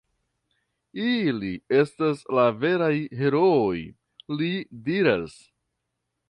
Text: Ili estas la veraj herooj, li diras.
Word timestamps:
Ili 1.09 1.51
estas 1.81 2.23
la 2.37 2.45
veraj 2.63 2.91
herooj, 3.21 3.77
li 4.41 4.51
diras. 4.89 5.39